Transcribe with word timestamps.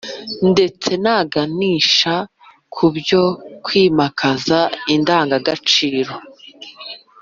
ndetse 0.51 0.89
na 1.03 1.17
ganisha 1.33 2.13
ku 2.73 2.85
byo 2.97 3.23
kwimakaza 3.65 4.59
indangangaciro 4.95 6.13